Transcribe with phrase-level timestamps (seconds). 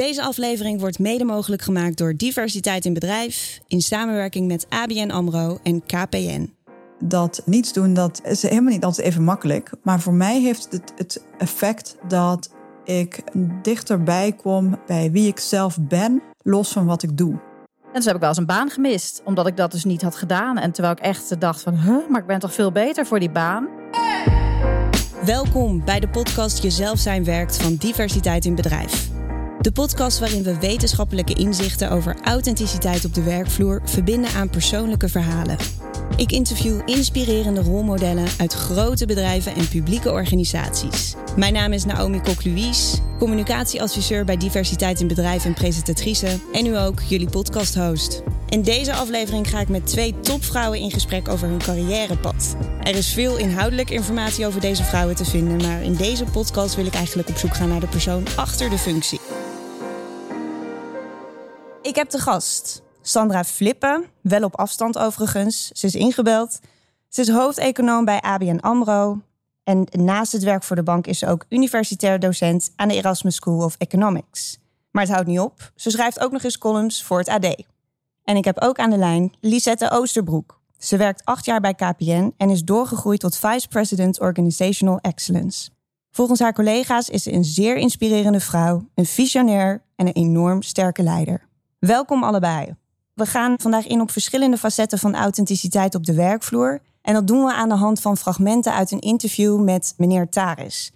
[0.00, 5.58] Deze aflevering wordt mede mogelijk gemaakt door Diversiteit in Bedrijf in samenwerking met ABN Amro
[5.62, 6.54] en KPN.
[6.98, 9.70] Dat niets doen, dat is helemaal niet altijd even makkelijk.
[9.82, 12.50] Maar voor mij heeft het het effect dat
[12.84, 13.22] ik
[13.62, 17.32] dichterbij kom bij wie ik zelf ben, los van wat ik doe.
[17.32, 20.16] En dus heb ik wel eens een baan gemist, omdat ik dat dus niet had
[20.16, 20.58] gedaan.
[20.58, 23.30] En terwijl ik echt dacht van, huh, maar ik ben toch veel beter voor die
[23.30, 23.68] baan.
[25.24, 29.09] Welkom bij de podcast Jezelf zijn werkt van Diversiteit in Bedrijf.
[29.60, 35.56] De podcast waarin we wetenschappelijke inzichten over authenticiteit op de werkvloer verbinden aan persoonlijke verhalen.
[36.16, 41.14] Ik interview inspirerende rolmodellen uit grote bedrijven en publieke organisaties.
[41.36, 47.00] Mijn naam is Naomi Kok-Louise, communicatieadviseur bij Diversiteit in Bedrijf en presentatrice en nu ook
[47.00, 48.22] jullie podcasthost.
[48.48, 52.56] In deze aflevering ga ik met twee topvrouwen in gesprek over hun carrièrepad.
[52.82, 56.86] Er is veel inhoudelijke informatie over deze vrouwen te vinden, maar in deze podcast wil
[56.86, 59.20] ik eigenlijk op zoek gaan naar de persoon achter de functie.
[61.90, 65.68] Ik heb de gast Sandra Flippen, wel op afstand overigens.
[65.68, 66.60] Ze is ingebeld.
[67.08, 69.20] Ze is hoofdeconoom bij ABN AMRO.
[69.64, 73.34] En naast het werk voor de bank is ze ook universitair docent aan de Erasmus
[73.34, 74.58] School of Economics.
[74.90, 75.72] Maar het houdt niet op.
[75.74, 77.64] Ze schrijft ook nog eens columns voor het AD.
[78.24, 80.60] En ik heb ook aan de lijn Lisette Oosterbroek.
[80.78, 85.70] Ze werkt acht jaar bij KPN en is doorgegroeid tot Vice President Organizational Excellence.
[86.10, 91.02] Volgens haar collega's is ze een zeer inspirerende vrouw, een visionair en een enorm sterke
[91.02, 91.48] leider.
[91.80, 92.74] Welkom allebei.
[93.14, 96.80] We gaan vandaag in op verschillende facetten van authenticiteit op de werkvloer.
[97.02, 100.92] En dat doen we aan de hand van fragmenten uit een interview met meneer Taris.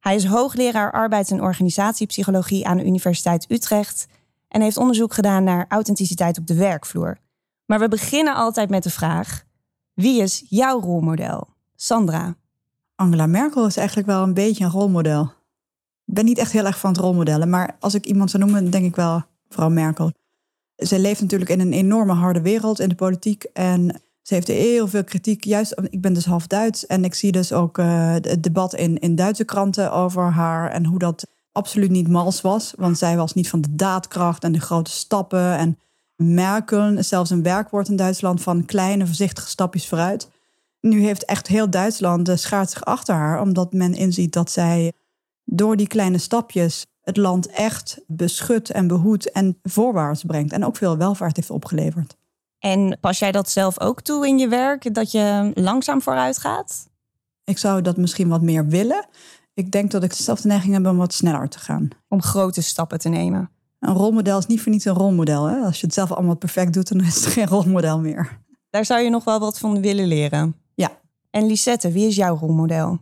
[0.00, 4.06] Hij is hoogleraar arbeids- en organisatiepsychologie aan de Universiteit Utrecht
[4.48, 7.18] en heeft onderzoek gedaan naar authenticiteit op de werkvloer.
[7.66, 9.44] Maar we beginnen altijd met de vraag:
[9.94, 11.48] wie is jouw rolmodel?
[11.76, 12.34] Sandra.
[12.94, 15.22] Angela Merkel is eigenlijk wel een beetje een rolmodel.
[16.04, 18.70] Ik ben niet echt heel erg van het rolmodellen, maar als ik iemand zou noemen,
[18.70, 20.12] denk ik wel mevrouw Merkel.
[20.76, 23.44] Ze leeft natuurlijk in een enorme harde wereld in de politiek.
[23.44, 25.44] En ze heeft heel veel kritiek.
[25.44, 26.86] Juist, ik ben dus half Duits.
[26.86, 30.70] En ik zie dus ook uh, het debat in, in Duitse kranten over haar.
[30.70, 32.74] En hoe dat absoluut niet mals was.
[32.76, 35.56] Want zij was niet van de daadkracht en de grote stappen.
[35.56, 35.78] En
[36.16, 40.28] Merkel zelfs een werkwoord in Duitsland van kleine, voorzichtige stapjes vooruit.
[40.80, 43.40] Nu heeft echt heel Duitsland uh, schaart zich achter haar.
[43.40, 44.92] Omdat men inziet dat zij
[45.44, 50.52] door die kleine stapjes het land echt beschut en behoedt en voorwaarts brengt.
[50.52, 52.16] En ook veel welvaart heeft opgeleverd.
[52.58, 56.88] En pas jij dat zelf ook toe in je werk, dat je langzaam vooruit gaat?
[57.44, 59.06] Ik zou dat misschien wat meer willen.
[59.54, 61.88] Ik denk dat ik zelf de neiging heb om wat sneller te gaan.
[62.08, 63.50] Om grote stappen te nemen.
[63.78, 65.44] Een rolmodel is niet voor niets een rolmodel.
[65.44, 65.56] Hè?
[65.56, 68.38] Als je het zelf allemaal perfect doet, dan is het geen rolmodel meer.
[68.70, 70.56] Daar zou je nog wel wat van willen leren.
[70.74, 70.90] Ja.
[71.30, 72.98] En Lisette, wie is jouw rolmodel?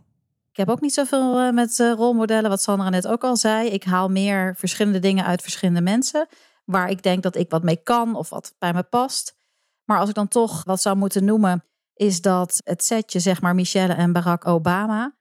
[0.57, 3.69] Ik heb ook niet zoveel uh, met uh, rolmodellen, wat Sandra net ook al zei.
[3.69, 6.27] Ik haal meer verschillende dingen uit verschillende mensen.
[6.65, 9.35] Waar ik denk dat ik wat mee kan of wat bij me past.
[9.83, 11.63] Maar als ik dan toch wat zou moeten noemen,
[11.93, 15.15] is dat het setje, zeg maar, Michelle en Barack Obama.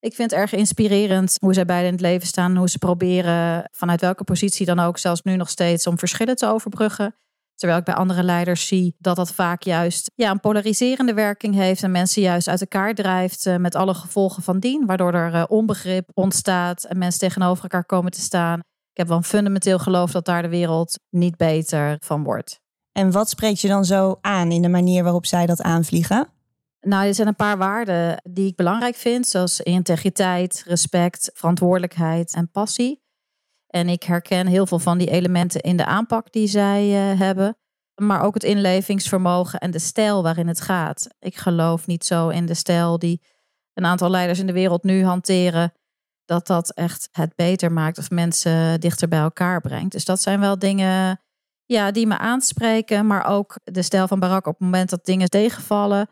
[0.00, 2.56] Ik vind het erg inspirerend hoe zij beiden in het leven staan.
[2.56, 6.46] Hoe ze proberen, vanuit welke positie dan ook, zelfs nu nog steeds, om verschillen te
[6.46, 7.14] overbruggen.
[7.62, 11.82] Terwijl ik bij andere leiders zie dat dat vaak juist ja, een polariserende werking heeft
[11.82, 15.44] en mensen juist uit elkaar drijft uh, met alle gevolgen van dien, waardoor er uh,
[15.48, 18.58] onbegrip ontstaat en mensen tegenover elkaar komen te staan.
[18.58, 22.60] Ik heb wel een fundamenteel geloof dat daar de wereld niet beter van wordt.
[22.92, 26.28] En wat spreekt je dan zo aan in de manier waarop zij dat aanvliegen?
[26.80, 32.50] Nou, er zijn een paar waarden die ik belangrijk vind, zoals integriteit, respect, verantwoordelijkheid en
[32.50, 33.01] passie.
[33.74, 37.56] En ik herken heel veel van die elementen in de aanpak die zij uh, hebben.
[37.94, 41.08] Maar ook het inlevingsvermogen en de stijl waarin het gaat.
[41.18, 43.22] Ik geloof niet zo in de stijl die
[43.74, 45.72] een aantal leiders in de wereld nu hanteren.
[46.24, 49.92] Dat dat echt het beter maakt of mensen dichter bij elkaar brengt.
[49.92, 51.20] Dus dat zijn wel dingen
[51.64, 53.06] ja, die me aanspreken.
[53.06, 56.08] Maar ook de stijl van Barack op het moment dat dingen tegenvallen.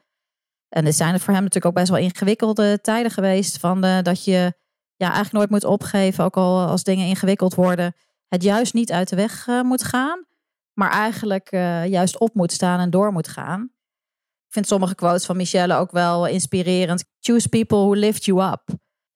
[0.69, 3.59] En er zijn het voor hem natuurlijk ook best wel ingewikkelde tijden geweest.
[3.59, 4.55] Van de, dat je
[5.01, 7.95] ja, eigenlijk nooit moet opgeven, ook al als dingen ingewikkeld worden,
[8.29, 10.27] het juist niet uit de weg uh, moet gaan,
[10.73, 13.63] maar eigenlijk uh, juist op moet staan en door moet gaan.
[14.47, 17.05] Ik vind sommige quotes van Michelle ook wel inspirerend.
[17.21, 18.63] Choose people who lift you up.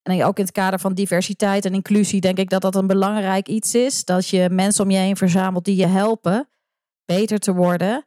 [0.02, 3.48] En ook in het kader van diversiteit en inclusie denk ik dat dat een belangrijk
[3.48, 4.04] iets is.
[4.04, 6.48] Dat je mensen om je heen verzamelt die je helpen
[7.04, 8.04] beter te worden.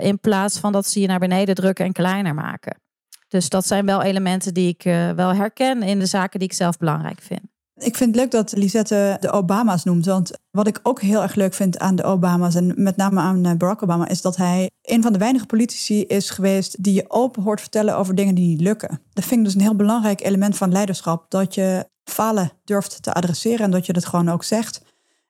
[0.00, 2.80] In plaats van dat ze je naar beneden drukken en kleiner maken.
[3.28, 6.54] Dus dat zijn wel elementen die ik uh, wel herken in de zaken die ik
[6.54, 7.40] zelf belangrijk vind.
[7.78, 10.06] Ik vind het leuk dat Lisette de Obama's noemt.
[10.06, 13.44] Want wat ik ook heel erg leuk vind aan de Obama's en met name aan
[13.44, 17.10] eh, Barack Obama, is dat hij een van de weinige politici is geweest die je
[17.10, 19.00] open hoort vertellen over dingen die niet lukken.
[19.12, 21.30] Dat vind ik dus een heel belangrijk element van leiderschap.
[21.30, 24.82] Dat je falen durft te adresseren en dat je dat gewoon ook zegt.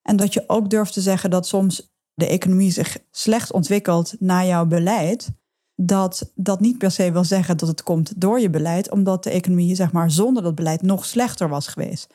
[0.02, 4.44] En dat je ook durft te zeggen dat soms de economie zich slecht ontwikkelt na
[4.44, 5.28] jouw beleid.
[5.76, 9.30] Dat dat niet per se wil zeggen dat het komt door je beleid, omdat de
[9.30, 12.14] economie zeg maar, zonder dat beleid nog slechter was geweest.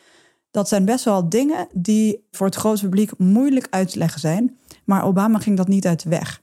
[0.52, 4.58] Dat zijn best wel dingen die voor het grote publiek moeilijk uit te leggen zijn.
[4.86, 6.42] Maar Obama ging dat niet uit de weg.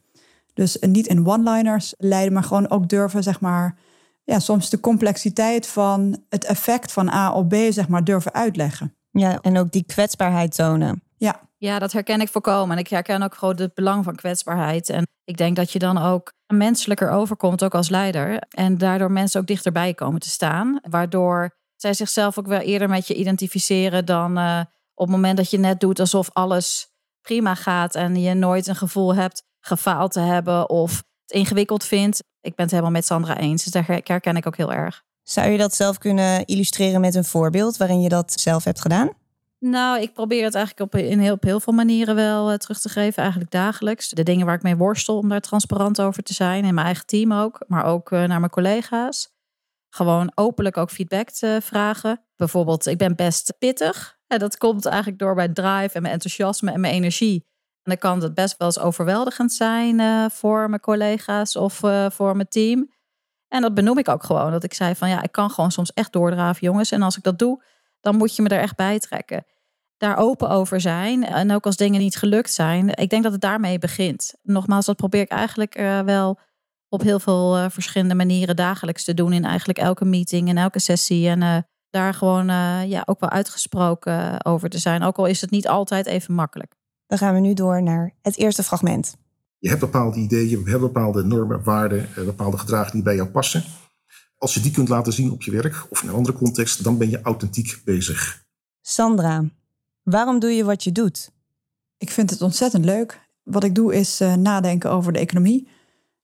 [0.55, 3.79] Dus niet in one-liners leiden, maar gewoon ook durven, zeg maar,
[4.25, 8.95] ja, soms de complexiteit van het effect van A op B, zeg maar, durven uitleggen.
[9.11, 11.03] Ja, en ook die kwetsbaarheid tonen.
[11.17, 11.41] Ja.
[11.57, 12.77] Ja, dat herken ik volkomen.
[12.77, 14.89] En ik herken ook gewoon het belang van kwetsbaarheid.
[14.89, 18.43] En ik denk dat je dan ook menselijker overkomt, ook als leider.
[18.49, 20.81] En daardoor mensen ook dichterbij komen te staan.
[20.91, 24.61] Waardoor zij zichzelf ook wel eerder met je identificeren dan uh,
[24.95, 26.93] op het moment dat je net doet alsof alles
[27.23, 32.19] prima gaat en je nooit een gevoel hebt gefaald te hebben of het ingewikkeld vindt.
[32.41, 35.03] Ik ben het helemaal met Sandra eens, dus daar herken ik ook heel erg.
[35.23, 39.11] Zou je dat zelf kunnen illustreren met een voorbeeld waarin je dat zelf hebt gedaan?
[39.61, 42.81] Nou, ik probeer het eigenlijk op, in heel, op heel veel manieren wel uh, terug
[42.81, 44.09] te geven, eigenlijk dagelijks.
[44.09, 47.07] De dingen waar ik mee worstel om daar transparant over te zijn, in mijn eigen
[47.07, 49.37] team ook, maar ook uh, naar mijn collega's.
[49.89, 52.21] Gewoon openlijk ook feedback te vragen.
[52.37, 54.19] Bijvoorbeeld, ik ben best pittig.
[54.27, 57.47] En dat komt eigenlijk door mijn drive en mijn enthousiasme en mijn energie.
[57.83, 61.75] En dan kan het best wel eens overweldigend zijn uh, voor mijn collega's of
[62.09, 62.91] voor mijn team.
[63.49, 64.51] En dat benoem ik ook gewoon.
[64.51, 66.91] Dat ik zei van ja, ik kan gewoon soms echt doordraven, jongens.
[66.91, 67.63] En als ik dat doe,
[68.01, 69.45] dan moet je me er echt bij trekken.
[69.97, 71.25] Daar open over zijn.
[71.25, 72.89] En ook als dingen niet gelukt zijn.
[72.89, 74.35] Ik denk dat het daarmee begint.
[74.43, 76.39] Nogmaals, dat probeer ik eigenlijk uh, wel
[76.89, 79.33] op heel veel uh, verschillende manieren dagelijks te doen.
[79.33, 81.29] In eigenlijk elke meeting, in elke sessie.
[81.29, 81.57] En uh,
[81.91, 82.47] daar gewoon
[82.89, 85.03] ja, ook wel uitgesproken over te zijn.
[85.03, 86.75] Ook al is het niet altijd even makkelijk.
[87.07, 89.17] Dan gaan we nu door naar het eerste fragment.
[89.59, 93.65] Je hebt bepaalde ideeën, je hebt bepaalde normen, waarden, bepaalde gedragen die bij jou passen.
[94.39, 96.99] Als je die kunt laten zien op je werk of in een andere context, dan
[96.99, 98.47] ben je authentiek bezig.
[98.81, 99.45] Sandra,
[100.03, 101.31] waarom doe je wat je doet?
[101.97, 103.21] Ik vind het ontzettend leuk.
[103.43, 105.69] Wat ik doe is uh, nadenken over de economie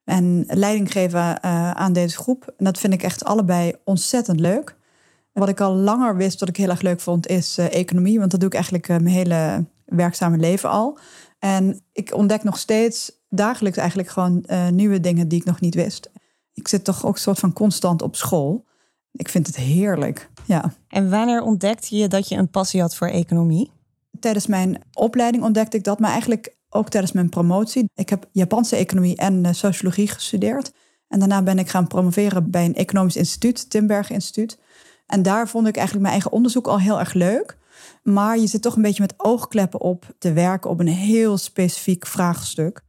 [0.04, 2.54] en leiding geven uh, aan deze groep.
[2.56, 4.76] En dat vind ik echt allebei ontzettend leuk.
[5.32, 8.18] Wat ik al langer wist dat ik heel erg leuk vond, is uh, economie.
[8.18, 10.98] Want dat doe ik eigenlijk mijn hele werkzame leven al.
[11.38, 16.10] En ik ontdek nog steeds dagelijks eigenlijk gewoon nieuwe dingen die ik nog niet wist
[16.54, 18.64] ik zit toch ook een soort van constant op school.
[19.12, 20.30] Ik vind het heerlijk.
[20.46, 20.72] Ja.
[20.88, 23.70] En wanneer ontdekte je dat je een passie had voor economie?
[24.20, 27.90] Tijdens mijn opleiding ontdekte ik dat, maar eigenlijk ook tijdens mijn promotie.
[27.94, 30.72] Ik heb Japanse economie en eh, sociologie gestudeerd.
[31.08, 34.58] En daarna ben ik gaan promoveren bij een economisch instituut, Timberg Instituut.
[35.06, 37.58] En daar vond ik eigenlijk mijn eigen onderzoek al heel erg leuk.
[38.02, 42.06] Maar je zit toch een beetje met oogkleppen op te werken op een heel specifiek
[42.06, 42.82] vraagstuk.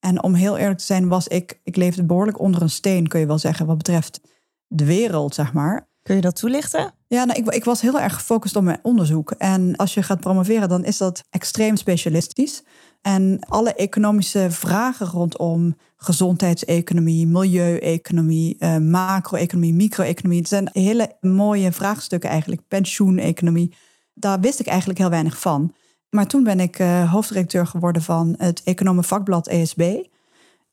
[0.00, 3.20] En om heel eerlijk te zijn, was ik, ik leefde behoorlijk onder een steen, kun
[3.20, 4.20] je wel zeggen, wat betreft
[4.66, 5.88] de wereld, zeg maar.
[6.02, 6.94] Kun je dat toelichten?
[7.06, 9.30] Ja, nou, ik, ik was heel erg gefocust op mijn onderzoek.
[9.30, 12.62] En als je gaat promoveren, dan is dat extreem specialistisch.
[13.02, 20.38] En alle economische vragen rondom gezondheidseconomie, milieueconomie, uh, macro-economie, micro-economie.
[20.38, 22.68] Het zijn hele mooie vraagstukken eigenlijk.
[22.68, 23.74] Pensioeneconomie.
[24.14, 25.74] Daar wist ik eigenlijk heel weinig van.
[26.10, 30.02] Maar toen ben ik uh, hoofdredacteur geworden van het economenvakblad ESB.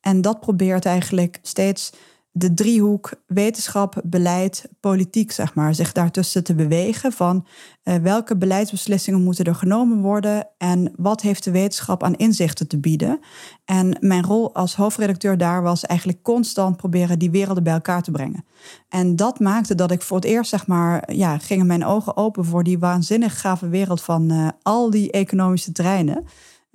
[0.02, 1.94] En dat probeert eigenlijk steeds
[2.38, 7.46] de driehoek wetenschap, beleid, politiek, zeg maar, zich daartussen te bewegen van
[7.84, 12.80] uh, welke beleidsbeslissingen moeten er genomen worden en wat heeft de wetenschap aan inzichten te
[12.80, 13.20] bieden.
[13.66, 18.12] En mijn rol als hoofdredacteur daar was eigenlijk constant proberen die werelden bij elkaar te
[18.12, 18.46] brengen.
[18.90, 22.46] En dat maakte dat ik voor het eerst, zeg maar, ja, gingen mijn ogen open
[22.46, 26.26] voor die waanzinnig gave wereld van uh, al die economische terreinen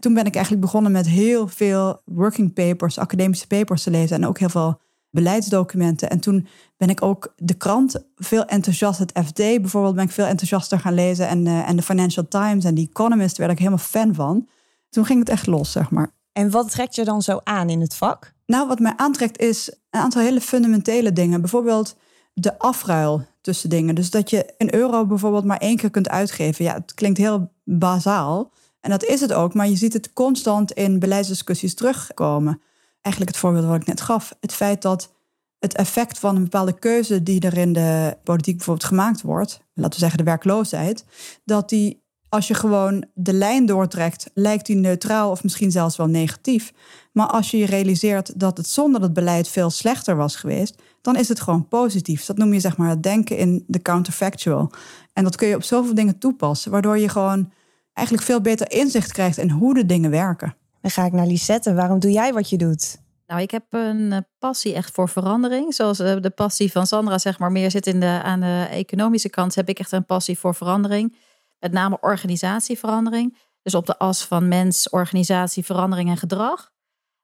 [0.02, 4.26] toen ben ik eigenlijk begonnen met heel veel working papers, academische papers te lezen en
[4.26, 4.80] ook heel veel
[5.12, 6.11] beleidsdocumenten.
[6.11, 10.26] En toen ben ik ook de krant veel enthousiast, het FD bijvoorbeeld, ben ik veel
[10.26, 11.28] enthousiaster gaan lezen.
[11.28, 14.49] En, uh, en de Financial Times en The Economist werd ik helemaal fan van.
[14.88, 16.11] Toen ging het echt los, zeg maar.
[16.33, 18.33] En wat trekt je dan zo aan in het vak?
[18.47, 21.40] Nou, wat mij aantrekt is een aantal hele fundamentele dingen.
[21.40, 21.97] Bijvoorbeeld
[22.35, 23.95] de afruil tussen dingen.
[23.95, 26.64] Dus dat je een euro bijvoorbeeld maar één keer kunt uitgeven.
[26.64, 28.50] Ja, het klinkt heel bazaal.
[28.81, 32.61] En dat is het ook, maar je ziet het constant in beleidsdiscussies terugkomen
[33.02, 34.35] eigenlijk het voorbeeld wat ik net gaf.
[34.40, 35.12] Het feit dat
[35.59, 39.92] het effect van een bepaalde keuze die er in de politiek bijvoorbeeld gemaakt wordt, laten
[39.92, 41.04] we zeggen de werkloosheid,
[41.44, 46.06] dat die als je gewoon de lijn doortrekt, lijkt die neutraal of misschien zelfs wel
[46.06, 46.73] negatief.
[47.12, 51.16] Maar als je je realiseert dat het zonder dat beleid veel slechter was geweest, dan
[51.16, 52.25] is het gewoon positief.
[52.25, 54.71] Dat noem je zeg maar het denken in de counterfactual.
[55.12, 57.52] En dat kun je op zoveel dingen toepassen, waardoor je gewoon
[57.92, 60.56] eigenlijk veel beter inzicht krijgt in hoe de dingen werken.
[60.82, 61.74] Dan ga ik naar Lisette.
[61.74, 63.00] Waarom doe jij wat je doet?
[63.26, 65.74] Nou, ik heb een eh, passie echt voor verandering.
[65.74, 69.30] Zoals eh, de passie van Sandra, zeg maar, meer zit in de, aan de economische
[69.30, 71.16] kant, heb ik echt een passie voor verandering.
[71.58, 73.38] Met name organisatieverandering.
[73.62, 76.72] Dus op de as van mens, organisatie, verandering en gedrag.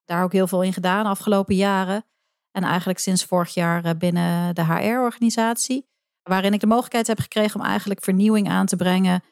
[0.05, 2.05] Daar ook heel veel in gedaan de afgelopen jaren.
[2.51, 5.87] En eigenlijk sinds vorig jaar eh, binnen de HR-organisatie.
[6.23, 9.23] Waarin ik de mogelijkheid heb gekregen om eigenlijk vernieuwing aan te brengen.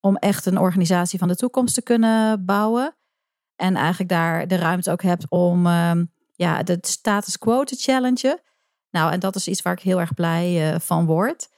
[0.00, 2.94] Om echt een organisatie van de toekomst te kunnen bouwen.
[3.56, 8.40] En eigenlijk daar de ruimte ook heb om ehm, ja, de status quo te challengen.
[8.90, 11.48] Nou, en dat is iets waar ik heel erg blij uh, van word.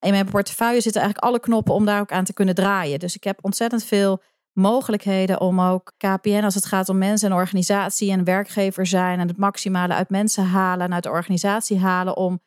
[0.00, 2.98] In mijn portefeuille zitten eigenlijk alle knoppen om daar ook aan te kunnen draaien.
[2.98, 7.36] Dus ik heb ontzettend veel mogelijkheden om ook KPN, als het gaat om mensen en
[7.36, 12.16] organisatie en werkgever zijn en het maximale uit mensen halen en uit de organisatie halen,
[12.16, 12.40] om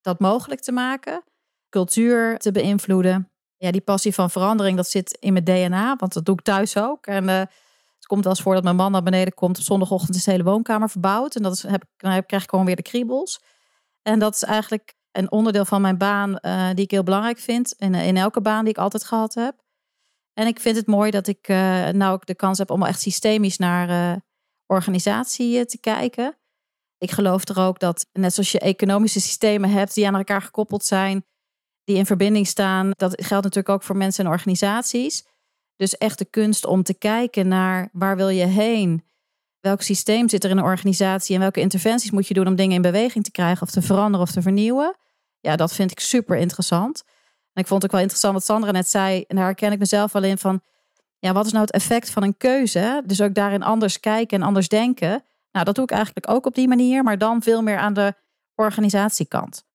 [0.00, 1.22] dat mogelijk te maken.
[1.68, 3.30] Cultuur te beïnvloeden.
[3.56, 6.76] Ja, die passie van verandering, dat zit in mijn DNA, want dat doe ik thuis
[6.76, 7.06] ook.
[7.06, 7.42] En uh,
[8.06, 10.42] komt wel eens voor dat mijn man naar beneden komt op zondagochtend is de hele
[10.42, 11.36] woonkamer verbouwd.
[11.36, 13.40] En dat is, heb, dan krijg ik gewoon weer de kriebels.
[14.02, 17.72] En dat is eigenlijk een onderdeel van mijn baan uh, die ik heel belangrijk vind.
[17.72, 19.64] In, in elke baan die ik altijd gehad heb.
[20.32, 23.00] En ik vind het mooi dat ik uh, nou ook de kans heb om echt
[23.00, 24.20] systemisch naar
[24.66, 26.38] organisatie te kijken.
[26.98, 30.84] Ik geloof er ook dat, net zoals je economische systemen hebt die aan elkaar gekoppeld
[30.84, 31.24] zijn,
[31.84, 35.26] die in verbinding staan, dat geldt natuurlijk ook voor mensen en organisaties.
[35.76, 39.04] Dus echt de kunst om te kijken naar waar wil je heen?
[39.60, 42.74] Welk systeem zit er in een organisatie en welke interventies moet je doen om dingen
[42.74, 44.96] in beweging te krijgen of te veranderen of te vernieuwen?
[45.40, 47.04] Ja, dat vind ik super interessant.
[47.52, 50.12] En ik vond ook wel interessant wat Sandra net zei, en daar herken ik mezelf
[50.12, 50.60] wel in van,
[51.18, 53.02] ja, wat is nou het effect van een keuze?
[53.06, 55.24] Dus ook daarin anders kijken en anders denken.
[55.52, 58.14] Nou, dat doe ik eigenlijk ook op die manier, maar dan veel meer aan de
[58.54, 59.65] organisatiekant.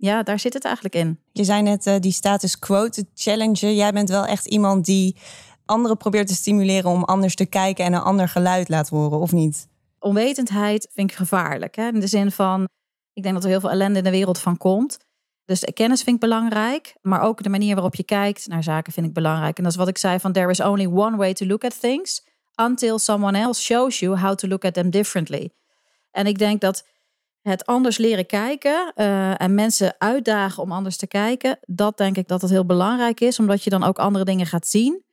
[0.00, 1.18] Ja, daar zit het eigenlijk in.
[1.32, 3.74] Je zei net uh, die status quo te challengen.
[3.74, 5.16] Jij bent wel echt iemand die
[5.64, 9.32] anderen probeert te stimuleren om anders te kijken en een ander geluid laat horen, of
[9.32, 9.68] niet?
[9.98, 11.76] Onwetendheid vind ik gevaarlijk.
[11.76, 11.88] Hè?
[11.88, 12.68] In de zin van,
[13.12, 14.98] ik denk dat er heel veel ellende in de wereld van komt.
[15.44, 19.06] Dus kennis vind ik belangrijk, maar ook de manier waarop je kijkt naar zaken vind
[19.06, 19.56] ik belangrijk.
[19.56, 21.80] En dat is wat ik zei van there is only one way to look at
[21.80, 22.26] things
[22.56, 25.50] until someone else shows you how to look at them differently.
[26.10, 26.84] En ik denk dat
[27.42, 32.28] het anders leren kijken uh, en mensen uitdagen om anders te kijken, dat denk ik
[32.28, 35.04] dat het heel belangrijk is, omdat je dan ook andere dingen gaat zien.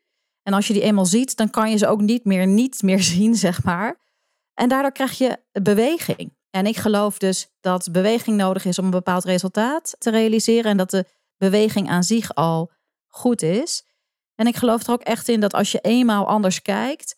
[0.44, 3.02] En als je die eenmaal ziet, dan kan je ze ook niet meer niet meer
[3.14, 4.00] zien, zeg maar.
[4.54, 6.36] En daardoor krijg je beweging.
[6.50, 10.78] En ik geloof dus dat beweging nodig is om een bepaald resultaat te realiseren en
[10.78, 11.06] dat de
[11.38, 12.72] beweging aan zich al
[13.08, 13.86] goed is.
[14.36, 17.17] En ik geloof er ook echt in dat als je eenmaal anders kijkt,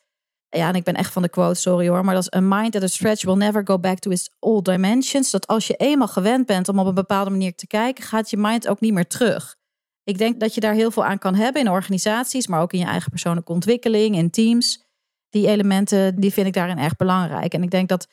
[0.49, 2.71] ja, en ik ben echt van de quote, sorry hoor, maar dat is a mind
[2.71, 5.31] that is stretch will never go back to its old dimensions.
[5.31, 8.37] Dat als je eenmaal gewend bent om op een bepaalde manier te kijken, gaat je
[8.37, 9.55] mind ook niet meer terug.
[10.03, 12.79] Ik denk dat je daar heel veel aan kan hebben in organisaties, maar ook in
[12.79, 14.87] je eigen persoonlijke ontwikkeling, in teams.
[15.29, 17.53] Die elementen, die vind ik daarin erg belangrijk.
[17.53, 18.07] En ik denk dat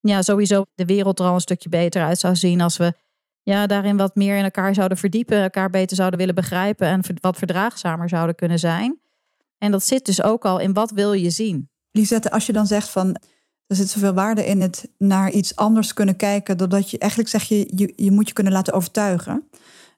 [0.00, 2.94] ja, sowieso de wereld er al een stukje beter uit zou zien als we
[3.42, 7.36] ja, daarin wat meer in elkaar zouden verdiepen, elkaar beter zouden willen begrijpen en wat
[7.36, 9.00] verdraagzamer zouden kunnen zijn.
[9.58, 11.70] En dat zit dus ook al in wat wil je zien.
[11.92, 13.16] Lisette, als je dan zegt van
[13.66, 17.42] er zit zoveel waarde in het naar iets anders kunnen kijken, doordat je eigenlijk zeg
[17.42, 19.48] je, je, je moet je kunnen laten overtuigen.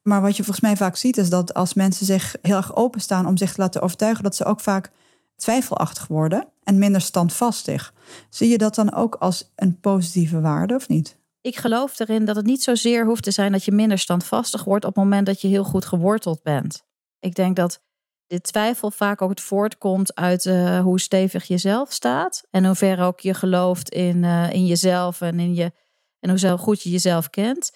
[0.02, 3.26] Maar wat je volgens mij vaak ziet, is dat als mensen zich heel erg openstaan
[3.26, 4.90] om zich te laten overtuigen, dat ze ook vaak
[5.36, 7.94] twijfelachtig worden en minder standvastig.
[8.28, 11.16] Zie je dat dan ook als een positieve waarde of niet?
[11.40, 14.84] Ik geloof erin dat het niet zozeer hoeft te zijn dat je minder standvastig wordt
[14.84, 16.84] op het moment dat je heel goed geworteld bent.
[17.20, 17.82] Ik denk dat
[18.26, 22.46] de twijfel vaak ook het voortkomt uit uh, hoe stevig je zelf staat.
[22.50, 25.72] En hoe ver ook je gelooft in, uh, in jezelf en, in je,
[26.20, 27.72] en hoe goed je jezelf kent.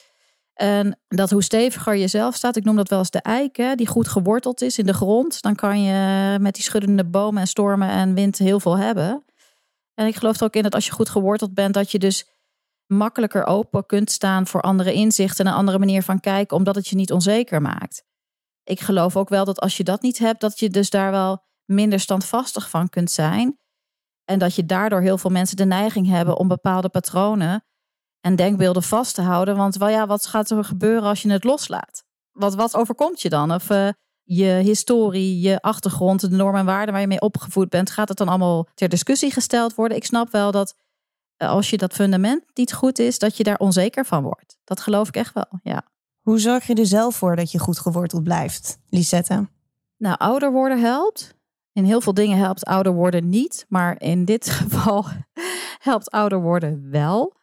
[0.54, 3.86] En dat hoe steviger je zelf staat, ik noem dat wel eens de eik, die
[3.86, 7.88] goed geworteld is in de grond, dan kan je met die schuddende bomen en stormen
[7.88, 9.24] en wind heel veel hebben.
[9.94, 12.28] En ik geloof er ook in dat als je goed geworteld bent, dat je dus
[12.86, 16.88] makkelijker open kunt staan voor andere inzichten en een andere manier van kijken, omdat het
[16.88, 18.04] je niet onzeker maakt.
[18.68, 21.44] Ik geloof ook wel dat als je dat niet hebt, dat je dus daar wel
[21.64, 23.58] minder standvastig van kunt zijn.
[24.24, 27.64] En dat je daardoor heel veel mensen de neiging hebben om bepaalde patronen
[28.20, 29.56] en denkbeelden vast te houden.
[29.56, 32.04] Want wel ja, wat gaat er gebeuren als je het loslaat?
[32.32, 33.52] Wat, wat overkomt je dan?
[33.52, 33.88] Of uh,
[34.22, 38.18] je historie, je achtergrond, de normen en waarden waar je mee opgevoed bent, gaat het
[38.18, 39.96] dan allemaal ter discussie gesteld worden?
[39.96, 40.74] Ik snap wel dat
[41.42, 44.58] uh, als je dat fundament niet goed is, dat je daar onzeker van wordt.
[44.64, 45.86] Dat geloof ik echt wel, ja.
[46.28, 49.48] Hoe zorg je er zelf voor dat je goed geworteld blijft, Lisette?
[49.96, 51.34] Nou, ouder worden helpt.
[51.72, 55.04] In heel veel dingen helpt ouder worden niet, maar in dit geval
[55.78, 57.36] helpt ouder worden wel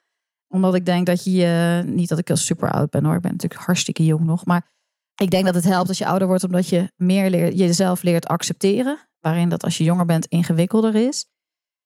[0.47, 3.31] omdat ik denk dat je, niet dat ik al super oud ben hoor, ik ben
[3.31, 4.45] natuurlijk hartstikke jong nog.
[4.45, 4.71] Maar
[5.15, 8.99] ik denk dat het helpt als je ouder wordt, omdat je meer jezelf leert accepteren.
[9.19, 11.25] Waarin dat als je jonger bent ingewikkelder is.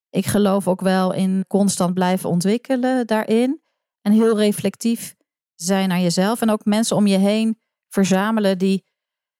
[0.09, 3.61] Ik geloof ook wel in constant blijven ontwikkelen daarin.
[4.01, 5.17] En heel reflectief
[5.61, 6.41] zijn naar jezelf.
[6.41, 8.85] En ook mensen om je heen verzamelen die,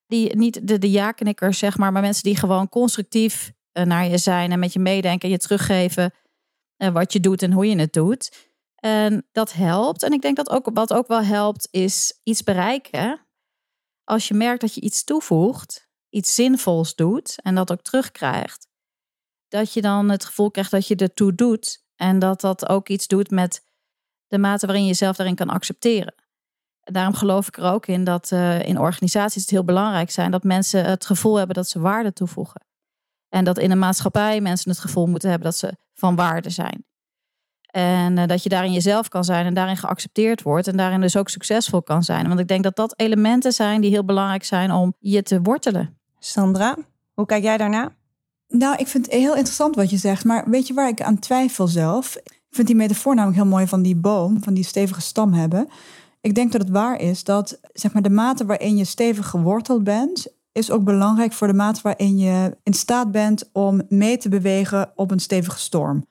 [0.08, 4.18] die niet de, de ja-knikkers, zeg maar, maar mensen die gewoon constructief eh, naar je
[4.18, 6.14] zijn en met je meedenken en je teruggeven
[6.78, 8.48] uh, wat je doet en hoe je het doet.
[8.76, 10.04] En dat helpt.
[10.04, 13.28] En ik denk dat ook wat ook wel helpt, is iets bereiken.
[14.04, 18.68] Als je merkt dat je iets toevoegt, iets zinvols doet en dat ook terugkrijgt,
[19.48, 23.08] dat je dan het gevoel krijgt dat je ertoe doet en dat dat ook iets
[23.08, 23.69] doet met
[24.30, 26.14] de mate waarin je jezelf daarin kan accepteren.
[26.84, 30.44] Daarom geloof ik er ook in dat uh, in organisaties het heel belangrijk zijn dat
[30.44, 32.62] mensen het gevoel hebben dat ze waarde toevoegen.
[33.30, 36.86] En dat in een maatschappij mensen het gevoel moeten hebben dat ze van waarde zijn.
[37.72, 41.18] En uh, dat je daarin jezelf kan zijn en daarin geaccepteerd wordt en daarin dus
[41.18, 42.28] ook succesvol kan zijn.
[42.28, 45.98] Want ik denk dat dat elementen zijn die heel belangrijk zijn om je te wortelen.
[46.20, 46.78] Sandra,
[47.14, 47.96] hoe kijk jij daarna?
[48.48, 51.20] Nou, ik vind het heel interessant wat je zegt, maar weet je waar ik aan
[51.20, 52.18] twijfel zelf?
[52.50, 55.68] Ik vind die metafoor namelijk heel mooi van die boom, van die stevige stam hebben.
[56.22, 59.84] Ik denk dat het waar is dat zeg maar, de mate waarin je stevig geworteld
[59.84, 64.30] bent, is ook belangrijk voor de mate waarin je in staat bent om mee te
[64.30, 66.06] bewegen op een stevige storm.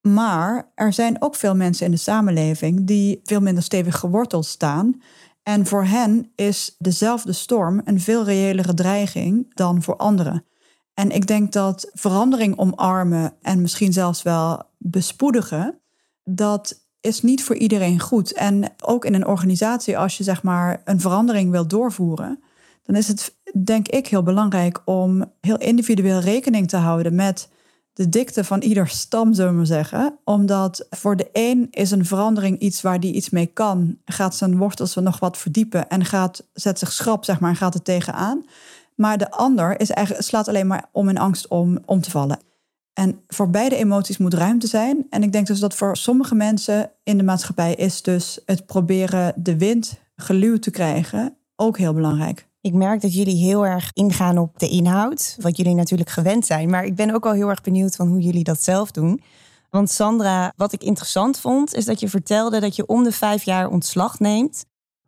[0.00, 5.00] Maar er zijn ook veel mensen in de samenleving die veel minder stevig geworteld staan.
[5.42, 10.44] En voor hen is dezelfde storm een veel reëlere dreiging dan voor anderen.
[10.94, 15.80] En ik denk dat verandering omarmen en misschien zelfs wel bespoedigen,
[16.24, 18.32] dat is niet voor iedereen goed.
[18.32, 22.42] En ook in een organisatie, als je zeg maar een verandering wil doorvoeren,
[22.82, 27.48] dan is het denk ik heel belangrijk om heel individueel rekening te houden met
[27.92, 30.18] de dikte van ieder stam, zullen we maar zeggen.
[30.24, 34.56] Omdat voor de een is een verandering iets waar die iets mee kan, gaat zijn
[34.56, 38.44] wortels nog wat verdiepen en gaat, zet zich schrap, zeg maar, en gaat er tegenaan.
[38.94, 42.38] Maar de ander is eigenlijk, slaat alleen maar om in angst om om te vallen.
[42.94, 45.06] En voor beide emoties moet ruimte zijn.
[45.10, 49.32] En ik denk dus dat voor sommige mensen in de maatschappij is dus het proberen
[49.36, 52.48] de wind geluwd te krijgen ook heel belangrijk.
[52.60, 56.70] Ik merk dat jullie heel erg ingaan op de inhoud, wat jullie natuurlijk gewend zijn.
[56.70, 59.22] Maar ik ben ook wel heel erg benieuwd van hoe jullie dat zelf doen.
[59.70, 63.42] Want Sandra, wat ik interessant vond, is dat je vertelde dat je om de vijf
[63.42, 64.64] jaar ontslag neemt.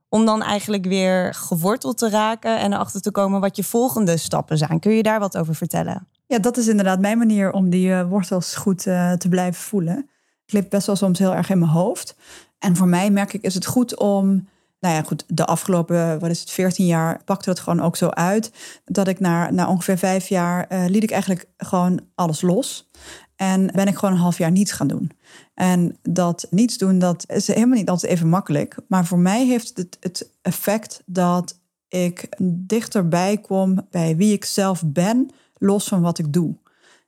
[0.08, 4.58] Om dan eigenlijk weer geworteld te raken en erachter te komen wat je volgende stappen
[4.58, 4.80] zijn.
[4.80, 6.08] Kun je daar wat over vertellen?
[6.26, 9.96] Ja, dat is inderdaad mijn manier om die uh, wortels goed uh, te blijven voelen.
[10.42, 12.16] Het ligt best wel soms heel erg in mijn hoofd.
[12.58, 14.48] En voor mij merk ik, is het goed om
[14.80, 18.08] nou ja, goed, de afgelopen, wat is het, 14 jaar pakte het gewoon ook zo
[18.08, 18.52] uit.
[18.84, 22.90] Dat ik na, na ongeveer vijf jaar uh, liet ik eigenlijk gewoon alles los.
[23.36, 25.10] En ben ik gewoon een half jaar niets gaan doen.
[25.54, 28.76] En dat niets doen, dat is helemaal niet altijd even makkelijk.
[28.88, 34.82] Maar voor mij heeft het het effect dat ik dichterbij kom bij wie ik zelf
[34.86, 36.56] ben, los van wat ik doe.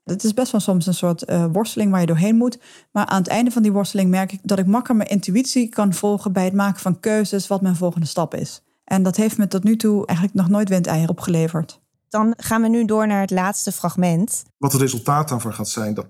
[0.04, 2.58] Het is best wel soms een soort uh, worsteling waar je doorheen moet.
[2.92, 5.94] Maar aan het einde van die worsteling merk ik dat ik makkelijker mijn intuïtie kan
[5.94, 8.62] volgen bij het maken van keuzes wat mijn volgende stap is.
[8.84, 11.80] En dat heeft me tot nu toe eigenlijk nog nooit windeier opgeleverd.
[12.08, 14.44] Dan gaan we nu door naar het laatste fragment.
[14.58, 16.06] Wat het resultaat daarvan gaat zijn, dat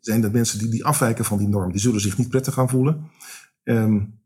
[0.00, 1.72] zijn de mensen die, die afwijken van die norm.
[1.72, 3.10] Die zullen zich niet prettig gaan voelen.
[3.64, 4.20] Um,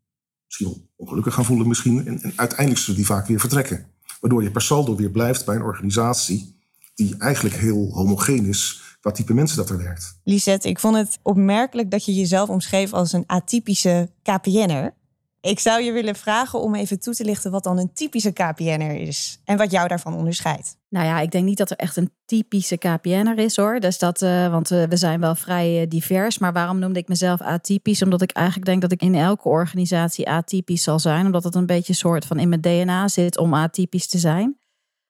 [0.47, 2.07] misschien ongelukkig gaan voelen misschien.
[2.07, 3.87] En, en uiteindelijk zullen die vaak weer vertrekken.
[4.21, 6.56] Waardoor je per saldo weer blijft bij een organisatie
[6.97, 10.19] die eigenlijk heel homogeen is wat type mensen dat er werkt.
[10.25, 14.95] Lisette, ik vond het opmerkelijk dat je jezelf omschreef als een atypische KPN'er.
[15.41, 19.01] Ik zou je willen vragen om even toe te lichten wat dan een typische KPN'er
[19.01, 20.77] is en wat jou daarvan onderscheidt.
[20.89, 23.81] Nou ja, ik denk niet dat er echt een typische KPN'er is hoor.
[23.81, 26.39] Dus dat, uh, want uh, we zijn wel vrij uh, divers.
[26.39, 28.03] Maar waarom noemde ik mezelf atypisch?
[28.03, 31.27] Omdat ik eigenlijk denk dat ik in elke organisatie atypisch zal zijn.
[31.27, 34.57] Omdat het een beetje een soort van in mijn DNA zit om atypisch te zijn.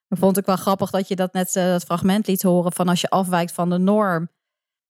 [0.08, 2.88] Dan vond ik wel grappig dat je dat net uh, dat fragment liet horen van
[2.88, 4.28] als je afwijkt van de norm.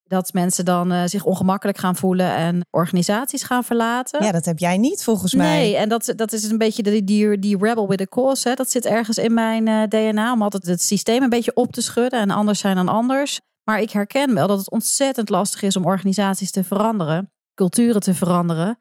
[0.03, 4.25] Dat mensen dan uh, zich ongemakkelijk gaan voelen en organisaties gaan verlaten.
[4.25, 5.59] Ja, dat heb jij niet volgens mij.
[5.59, 8.49] Nee, en dat, dat is een beetje die, die, die rebel with a cause.
[8.49, 8.55] Hè.
[8.55, 11.83] Dat zit ergens in mijn uh, DNA om altijd het systeem een beetje op te
[11.83, 13.41] schudden en anders zijn dan anders.
[13.65, 18.15] Maar ik herken wel dat het ontzettend lastig is om organisaties te veranderen, culturen te
[18.15, 18.79] veranderen.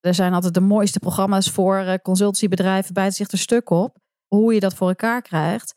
[0.00, 4.02] Er zijn altijd de mooiste programma's voor consultancybedrijven, bijten zich er stuk op
[4.34, 5.74] hoe je dat voor elkaar krijgt.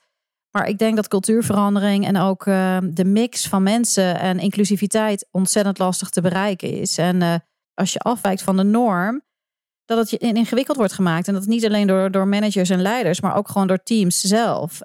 [0.52, 5.78] Maar ik denk dat cultuurverandering en ook uh, de mix van mensen en inclusiviteit ontzettend
[5.78, 6.98] lastig te bereiken is.
[6.98, 7.36] En uh,
[7.74, 9.22] als je afwijkt van de norm,
[9.86, 11.28] dat het ingewikkeld wordt gemaakt.
[11.28, 14.80] En dat niet alleen door, door managers en leiders, maar ook gewoon door teams zelf.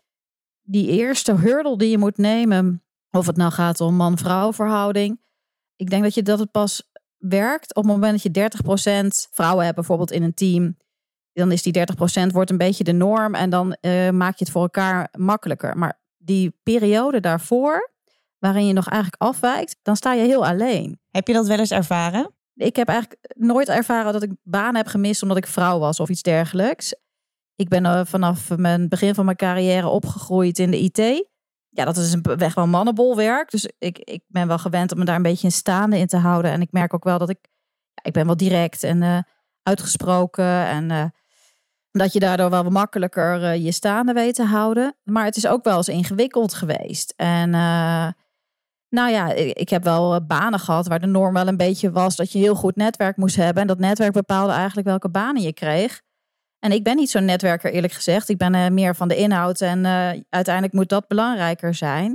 [0.63, 5.21] Die eerste hurdle die je moet nemen, of het nou gaat om man-vrouw verhouding.
[5.77, 8.61] Ik denk dat je dat het pas werkt op het moment dat je
[9.27, 10.77] 30% vrouwen hebt, bijvoorbeeld in een team
[11.33, 11.79] dan is die
[12.27, 15.79] 30% wordt een beetje de norm en dan uh, maak je het voor elkaar makkelijker.
[15.79, 17.92] Maar die periode daarvoor,
[18.38, 21.01] waarin je nog eigenlijk afwijkt, dan sta je heel alleen.
[21.11, 22.35] Heb je dat wel eens ervaren?
[22.55, 26.09] Ik heb eigenlijk nooit ervaren dat ik baan heb gemist omdat ik vrouw was of
[26.09, 26.95] iets dergelijks.
[27.57, 31.29] Ik ben uh, vanaf mijn begin van mijn carrière opgegroeid in de IT.
[31.68, 33.51] ja, dat is een weg wel mannenbolwerk.
[33.51, 36.16] Dus ik, ik ben wel gewend om me daar een beetje in staande in te
[36.16, 36.51] houden.
[36.51, 37.38] En ik merk ook wel dat ik,
[37.92, 39.18] ja, ik ben wel direct en uh,
[39.62, 40.66] uitgesproken.
[40.66, 41.12] En
[41.92, 44.96] dat je daardoor wel makkelijker uh, je staande weet te houden.
[45.02, 47.14] Maar het is ook wel eens ingewikkeld geweest.
[47.16, 47.50] En
[48.88, 52.33] nou ja, ik heb wel banen gehad waar de norm wel een beetje was dat
[52.33, 53.62] je heel goed netwerk moest hebben.
[53.62, 56.02] En dat netwerk bepaalde eigenlijk welke banen je kreeg.
[56.59, 58.28] En ik ben niet zo'n netwerker, eerlijk gezegd.
[58.28, 59.87] Ik ben meer van de inhoud en
[60.28, 62.11] uiteindelijk moet dat belangrijker zijn.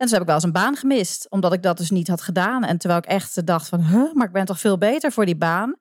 [0.00, 2.22] En dus heb ik wel eens een baan gemist, omdat ik dat dus niet had
[2.22, 2.64] gedaan.
[2.64, 5.74] En terwijl ik echt dacht van, maar ik ben toch veel beter voor die baan.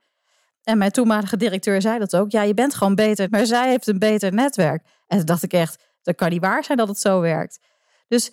[0.69, 2.31] En mijn toenmalige directeur zei dat ook.
[2.31, 4.85] Ja, je bent gewoon beter, maar zij heeft een beter netwerk.
[5.07, 7.59] En toen dacht ik echt, dat kan niet waar zijn dat het zo werkt.
[8.07, 8.31] Dus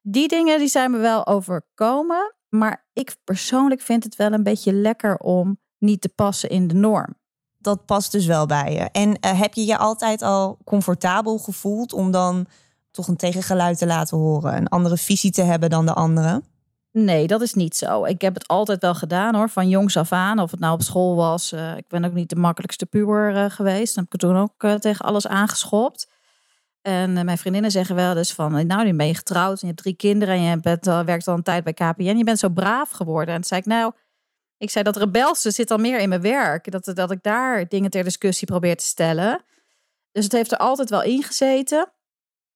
[0.00, 2.34] die dingen die zijn me wel overkomen.
[2.48, 6.74] Maar ik persoonlijk vind het wel een beetje lekker om niet te passen in de
[6.74, 7.16] norm
[7.58, 8.80] dat past dus wel bij je.
[8.80, 12.46] En uh, heb je je altijd al comfortabel gevoeld om dan
[12.90, 16.44] toch een tegengeluid te laten horen, een andere visie te hebben dan de anderen?
[16.92, 18.04] Nee, dat is niet zo.
[18.04, 20.38] Ik heb het altijd wel gedaan hoor, van jongs af aan.
[20.38, 21.52] Of het nou op school was.
[21.52, 23.94] Uh, ik ben ook niet de makkelijkste puber uh, geweest.
[23.94, 26.10] Dan heb ik toen ook tegen alles aangeschopt.
[26.82, 29.78] En mijn vriendinnen zeggen wel dus van, nou nu ben je getrouwd en je hebt
[29.78, 32.16] drie kinderen en je bent, werkt al een tijd bij KPN.
[32.16, 33.34] Je bent zo braaf geworden.
[33.34, 33.92] En toen zei ik, nou,
[34.58, 36.70] ik zei dat rebelse zit al meer in mijn werk.
[36.70, 39.44] Dat, dat ik daar dingen ter discussie probeer te stellen.
[40.12, 41.92] Dus het heeft er altijd wel in gezeten.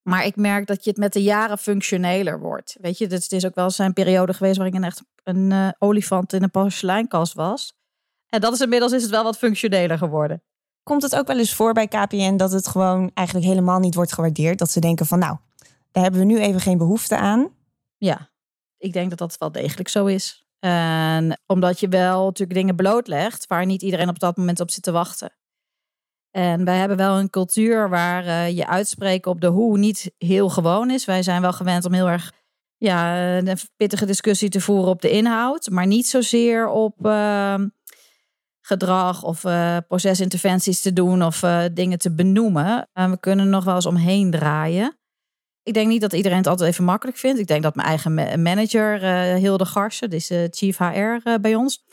[0.03, 2.77] Maar ik merk dat je het met de jaren functioneler wordt.
[2.81, 5.69] Weet je, het is ook wel eens een periode geweest waarin ik echt een uh,
[5.79, 7.75] olifant in een porseleinkast was.
[8.29, 10.43] En dat is inmiddels is het wel wat functioneler geworden.
[10.83, 14.13] Komt het ook wel eens voor bij KPN dat het gewoon eigenlijk helemaal niet wordt
[14.13, 14.59] gewaardeerd?
[14.59, 15.37] Dat ze denken van nou,
[15.91, 17.55] daar hebben we nu even geen behoefte aan.
[17.97, 18.31] Ja,
[18.79, 20.47] ik denk dat dat wel degelijk zo is.
[20.59, 24.83] En omdat je wel natuurlijk dingen blootlegt waar niet iedereen op dat moment op zit
[24.83, 25.33] te wachten.
[26.33, 30.49] En wij hebben wel een cultuur waar uh, je uitspreken op de hoe niet heel
[30.49, 31.05] gewoon is.
[31.05, 32.33] Wij zijn wel gewend om heel erg
[32.77, 37.55] ja, een pittige discussie te voeren op de inhoud, maar niet zozeer op uh,
[38.61, 41.41] gedrag of uh, procesinterventies te doen of
[41.73, 42.89] dingen te benoemen.
[42.93, 44.97] we kunnen nog wel eens omheen draaien.
[45.63, 47.41] Ik denk niet dat iedereen het altijd even makkelijk vindt.
[47.41, 49.01] Ik denk dat mijn eigen manager,
[49.37, 51.85] Hilde Garsen, dus uh, chief HR eh, bij ons,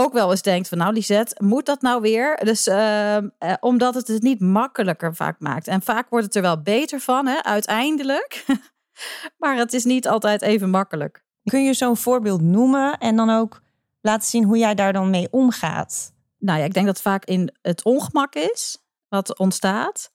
[0.00, 2.36] ook wel eens denkt van nou Lisette, moet dat nou weer?
[2.44, 3.28] Dus ehm,
[3.60, 5.68] omdat het het niet makkelijker vaak maakt.
[5.68, 8.44] En vaak wordt het er wel beter van, hè, uiteindelijk.
[9.38, 11.24] maar het is niet altijd even makkelijk.
[11.44, 13.60] Kun je zo'n voorbeeld noemen en dan ook
[14.00, 16.12] laten zien hoe jij daar dan mee omgaat?
[16.38, 20.12] Nou ja, ik denk dat het vaak in het ongemak is wat ontstaat.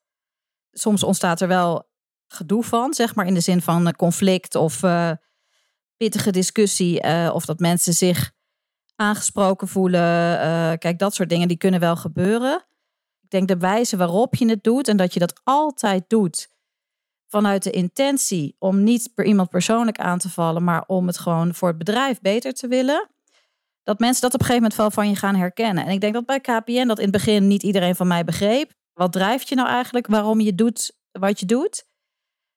[0.71, 1.89] Soms ontstaat er wel
[2.27, 5.11] gedoe van, zeg maar in de zin van conflict of uh,
[5.97, 8.34] pittige discussie, uh, of dat mensen zich
[8.95, 10.33] aangesproken voelen.
[10.39, 12.65] Uh, kijk, dat soort dingen die kunnen wel gebeuren.
[13.21, 16.53] Ik denk de wijze waarop je het doet en dat je dat altijd doet
[17.27, 21.53] vanuit de intentie om niet per iemand persoonlijk aan te vallen, maar om het gewoon
[21.53, 23.09] voor het bedrijf beter te willen.
[23.83, 25.85] Dat mensen dat op een gegeven moment wel van je gaan herkennen.
[25.85, 28.71] En ik denk dat bij KPN dat in het begin niet iedereen van mij begreep.
[28.93, 30.07] Wat drijft je nou eigenlijk?
[30.07, 31.85] Waarom je doet wat je doet?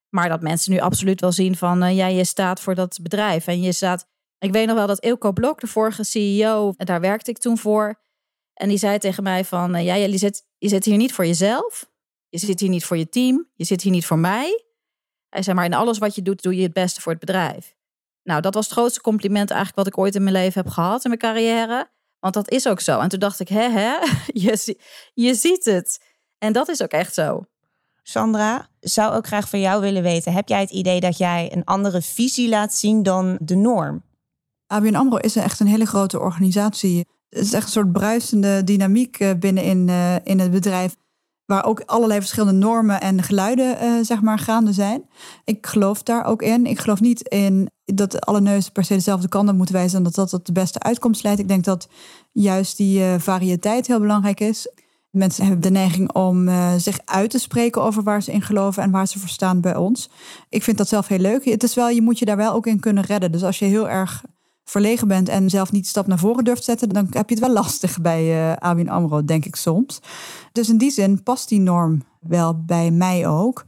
[0.08, 3.46] Maar dat mensen nu absoluut wel zien van, uh, ja, je staat voor dat bedrijf.
[3.46, 4.06] En je staat,
[4.38, 8.00] ik weet nog wel dat Ilko Blok, de vorige CEO, daar werkte ik toen voor.
[8.54, 11.26] En die zei tegen mij van, uh, ja, je zit, je zit hier niet voor
[11.26, 11.90] jezelf.
[12.28, 13.48] Je zit hier niet voor je team.
[13.54, 14.64] Je zit hier niet voor mij.
[15.28, 17.76] Hij zei, maar in alles wat je doet, doe je het beste voor het bedrijf.
[18.22, 21.04] Nou, dat was het grootste compliment eigenlijk wat ik ooit in mijn leven heb gehad,
[21.04, 21.90] in mijn carrière.
[22.18, 23.00] Want dat is ook zo.
[23.00, 23.96] En toen dacht ik, hè, hè,
[24.44, 24.78] je,
[25.14, 26.04] je ziet het.
[26.38, 27.44] En dat is ook echt zo.
[28.02, 31.64] Sandra, zou ook graag van jou willen weten: heb jij het idee dat jij een
[31.64, 34.02] andere visie laat zien dan de norm?
[34.68, 37.06] ABN AMRO is echt een hele grote organisatie.
[37.28, 40.96] Het is echt een soort bruisende dynamiek eh, binnenin uh, in het bedrijf.
[41.44, 45.08] Waar ook allerlei verschillende normen en geluiden uh, zeg maar, gaande zijn.
[45.44, 46.66] Ik geloof daar ook in.
[46.66, 49.98] Ik geloof niet in dat alle neuzen per se dezelfde kant op moeten wijzen.
[49.98, 51.40] En dat dat tot de beste uitkomst leidt.
[51.40, 51.88] Ik denk dat
[52.32, 54.72] juist die variëteit heel belangrijk is.
[55.10, 58.90] Mensen hebben de neiging om zich uit te spreken over waar ze in geloven en
[58.90, 60.10] waar ze voor staan bij ons.
[60.48, 61.44] Ik vind dat zelf heel leuk.
[61.44, 63.32] Het is wel, je moet je daar wel ook in kunnen redden.
[63.32, 64.24] Dus als je heel erg
[64.70, 67.44] verlegen bent en zelf niet de stap naar voren durft zetten, dan heb je het
[67.44, 70.00] wel lastig bij uh, Amro, denk ik soms.
[70.52, 73.64] Dus in die zin past die norm wel bij mij ook.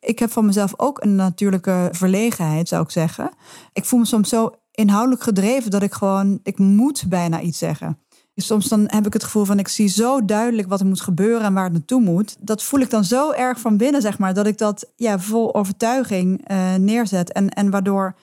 [0.00, 3.30] Ik heb van mezelf ook een natuurlijke verlegenheid, zou ik zeggen.
[3.72, 7.98] Ik voel me soms zo inhoudelijk gedreven dat ik gewoon, ik moet bijna iets zeggen.
[8.36, 11.42] Soms dan heb ik het gevoel van ik zie zo duidelijk wat er moet gebeuren
[11.42, 12.36] en waar het naartoe moet.
[12.40, 15.54] Dat voel ik dan zo erg van binnen, zeg maar, dat ik dat ja, vol
[15.54, 17.32] overtuiging uh, neerzet.
[17.32, 18.14] En, en waardoor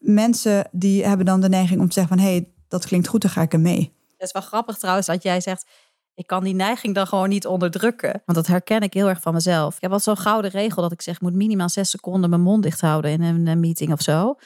[0.00, 3.22] mensen die hebben dan de neiging om te zeggen van hé, hey, dat klinkt goed,
[3.22, 3.92] dan ga ik er mee.
[4.16, 5.66] Het is wel grappig trouwens dat jij zegt,
[6.14, 8.22] ik kan die neiging dan gewoon niet onderdrukken.
[8.24, 9.74] Want dat herken ik heel erg van mezelf.
[9.74, 12.42] Ik heb wel zo'n gouden regel dat ik zeg, ik moet minimaal zes seconden mijn
[12.42, 14.36] mond dicht houden in een, meeting of zo.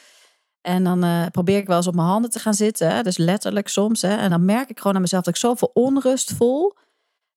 [0.61, 3.03] En dan uh, probeer ik wel eens op mijn handen te gaan zitten.
[3.03, 4.01] Dus letterlijk soms.
[4.01, 4.15] Hè.
[4.15, 6.75] En dan merk ik gewoon aan mezelf dat ik zoveel onrust voel.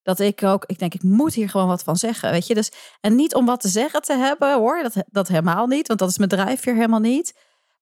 [0.03, 2.31] Dat ik ook, ik denk, ik moet hier gewoon wat van zeggen.
[2.31, 2.71] Weet je, dus.
[3.01, 4.83] En niet om wat te zeggen te hebben hoor.
[4.83, 5.87] Dat, dat helemaal niet.
[5.87, 7.35] Want dat is mijn drijfveer helemaal niet.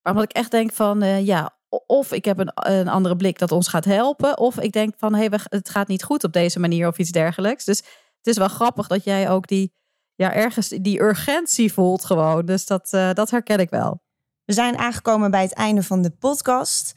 [0.06, 3.38] Maar omdat ik echt denk van, uh, ja, of ik heb een, een andere blik
[3.38, 4.38] dat ons gaat helpen.
[4.38, 7.10] Of ik denk van, hé, hey, het gaat niet goed op deze manier of iets
[7.10, 7.64] dergelijks.
[7.64, 7.78] Dus
[8.16, 9.72] het is wel grappig dat jij ook die,
[10.14, 12.46] ja, ergens die urgentie voelt gewoon.
[12.46, 14.02] Dus dat, uh, dat herken ik wel.
[14.44, 16.92] We zijn aangekomen bij het einde van de podcast.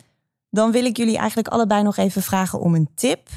[0.49, 3.27] Dan wil ik jullie eigenlijk allebei nog even vragen om een tip.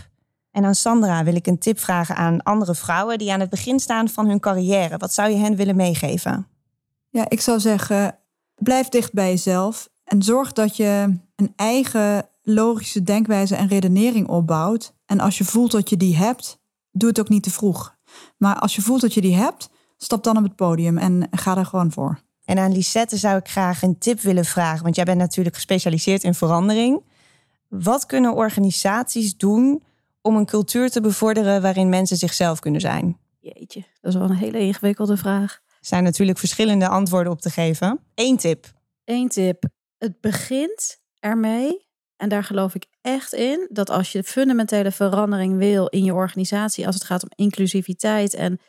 [0.51, 3.79] En aan Sandra wil ik een tip vragen aan andere vrouwen die aan het begin
[3.79, 4.97] staan van hun carrière.
[4.97, 6.47] Wat zou je hen willen meegeven?
[7.09, 8.17] Ja, ik zou zeggen,
[8.63, 14.95] blijf dicht bij jezelf en zorg dat je een eigen logische denkwijze en redenering opbouwt.
[15.07, 16.59] En als je voelt dat je die hebt,
[16.91, 17.97] doe het ook niet te vroeg.
[18.37, 21.57] Maar als je voelt dat je die hebt, stap dan op het podium en ga
[21.57, 22.21] er gewoon voor.
[22.45, 26.25] En aan Lisette zou ik graag een tip willen vragen, want jij bent natuurlijk gespecialiseerd
[26.25, 27.03] in verandering.
[27.69, 29.83] Wat kunnen organisaties doen
[30.21, 33.19] om een cultuur te bevorderen waarin mensen zichzelf kunnen zijn?
[33.41, 35.61] Jeetje, dat is wel een hele ingewikkelde vraag.
[35.83, 38.01] Zijn natuurlijk verschillende antwoorden op te geven.
[38.15, 38.73] Eén tip.
[39.05, 39.65] Eén tip.
[39.99, 45.87] Het begint ermee, en daar geloof ik echt in, dat als je fundamentele verandering wil
[45.87, 48.61] in je organisatie, als het gaat om inclusiviteit en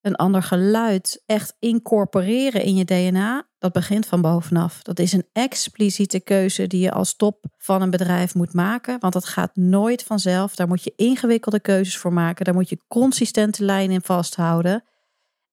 [0.00, 4.82] een ander geluid echt incorporeren in je DNA, dat begint van bovenaf.
[4.82, 9.12] Dat is een expliciete keuze die je als top van een bedrijf moet maken, want
[9.12, 10.54] dat gaat nooit vanzelf.
[10.54, 14.84] Daar moet je ingewikkelde keuzes voor maken, daar moet je consistente lijnen in vasthouden.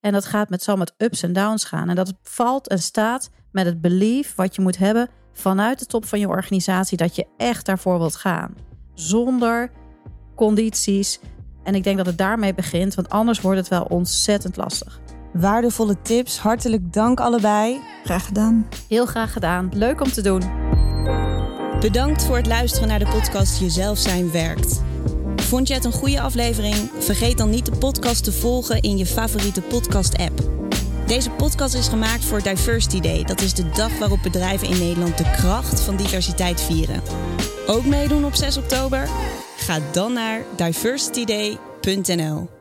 [0.00, 1.88] En dat gaat met zal met ups en downs gaan.
[1.88, 6.04] En dat valt en staat met het belief wat je moet hebben vanuit de top
[6.04, 8.54] van je organisatie dat je echt daarvoor wilt gaan.
[8.94, 9.70] Zonder
[10.36, 11.20] condities,
[11.62, 15.00] en ik denk dat het daarmee begint, want anders wordt het wel ontzettend lastig.
[15.32, 16.38] Waardevolle tips.
[16.38, 17.80] Hartelijk dank allebei.
[18.04, 18.68] Graag gedaan.
[18.88, 19.70] Heel graag gedaan.
[19.74, 20.42] Leuk om te doen.
[21.80, 24.82] Bedankt voor het luisteren naar de podcast Jezelf zijn werkt.
[25.50, 26.90] Vond je het een goede aflevering?
[26.98, 30.40] Vergeet dan niet de podcast te volgen in je favoriete podcast-app.
[31.06, 33.24] Deze podcast is gemaakt voor Diversity Day.
[33.24, 37.02] Dat is de dag waarop bedrijven in Nederland de kracht van diversiteit vieren.
[37.66, 39.08] Ook meedoen op 6 oktober?
[39.56, 42.59] Ga dan naar diversityday.nl.